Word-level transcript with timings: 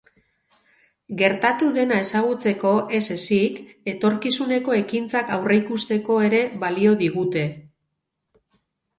Gertatu 1.17 1.65
dena 1.73 1.97
ezagutzeko 2.05 2.71
ez 2.99 3.01
ezik, 3.15 3.59
etorkizuneko 3.93 4.75
ekintzak 4.77 5.29
aurreikusteko 5.35 6.17
ere 6.29 6.41
balio 6.65 6.95
digute. 7.03 7.45